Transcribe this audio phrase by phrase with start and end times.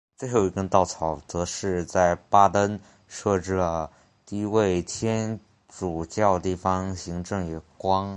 [0.17, 3.91] 最后一根稻草则是在巴登设置了
[4.29, 8.09] 一位天主教地方行政官。